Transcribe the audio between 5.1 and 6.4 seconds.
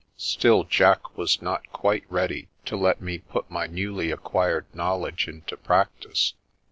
into practice.